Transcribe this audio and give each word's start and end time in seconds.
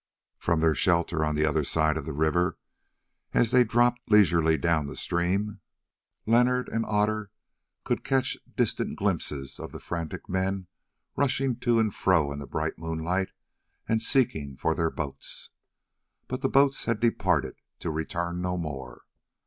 From 0.39 0.61
their 0.61 0.73
shelter 0.73 1.23
on 1.23 1.35
the 1.35 1.45
other 1.45 1.63
side 1.63 1.95
of 1.95 2.05
the 2.07 2.11
river, 2.11 2.57
as 3.35 3.51
they 3.51 3.63
dropped 3.63 4.01
leisurely 4.09 4.57
down 4.57 4.87
the 4.87 4.95
stream, 4.95 5.59
Leonard 6.25 6.69
and 6.69 6.83
Otter 6.87 7.29
could 7.83 8.03
catch 8.03 8.35
distant 8.57 8.97
glimpses 8.97 9.59
of 9.59 9.71
the 9.71 9.79
frantic 9.79 10.27
men 10.27 10.65
rushing 11.15 11.55
to 11.57 11.79
and 11.79 11.93
fro 11.93 12.31
in 12.31 12.39
the 12.39 12.47
bright 12.47 12.79
moonlight 12.79 13.29
and 13.87 14.01
seeking 14.01 14.55
for 14.57 14.73
their 14.73 14.89
boats. 14.89 15.51
But 16.27 16.41
the 16.41 16.49
boats 16.49 16.85
had 16.85 16.99
departed 16.99 17.57
to 17.81 17.91
return 17.91 18.41
no 18.41 18.57
more. 18.57 19.03